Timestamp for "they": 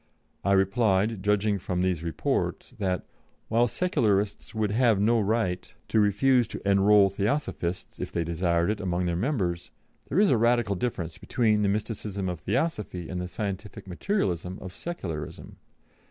8.11-8.23